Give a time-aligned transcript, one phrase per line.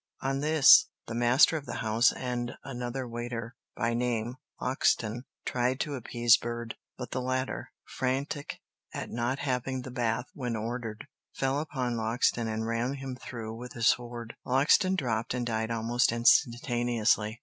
[0.23, 5.93] On this the master of the house and another waiter, by name Loxton, tried to
[5.93, 8.61] appease Bird, but the latter, frantic
[8.95, 13.73] at not having the bath when ordered, fell upon Loxton and ran him through with
[13.73, 14.33] his sword.
[14.43, 17.39] Loxton dropped and died almost instantaneously.